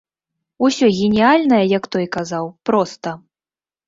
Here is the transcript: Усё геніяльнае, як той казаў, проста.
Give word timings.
Усё 0.67 0.85
геніяльнае, 0.99 1.59
як 1.77 1.83
той 1.97 2.05
казаў, 2.15 2.49
проста. 2.71 3.09